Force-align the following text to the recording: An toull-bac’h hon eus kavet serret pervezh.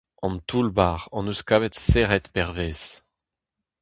An 0.25 0.35
toull-bac’h 0.47 1.05
hon 1.13 1.29
eus 1.31 1.41
kavet 1.47 1.75
serret 1.87 2.25
pervezh. 2.33 2.87